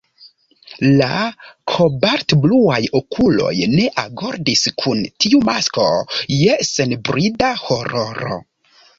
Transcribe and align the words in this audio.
La 0.99 1.17
kobaltbluaj 1.71 2.79
okuloj 2.99 3.51
ne 3.73 3.85
agordis 4.03 4.63
kun 4.83 5.03
tiu 5.25 5.41
masko 5.49 5.85
je 6.37 6.57
senbrida 6.69 7.51
hororo. 7.67 8.39